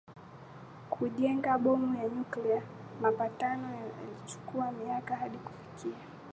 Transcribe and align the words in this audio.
kujenga 0.89 1.57
bomu 1.57 1.97
ya 1.97 2.09
nyuklia 2.09 2.61
Mapatano 3.01 3.67
yalichukua 3.75 4.71
miaka 4.71 5.15
hadi 5.15 5.37
kufikiwa 5.37 5.97